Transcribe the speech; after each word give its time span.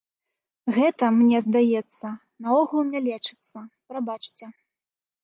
Гэта, 0.77 1.09
мне 1.17 1.41
здаецца, 1.45 2.07
наогул 2.45 2.81
не 2.95 2.99
лечыцца, 3.09 3.57
прабачце. 3.93 4.45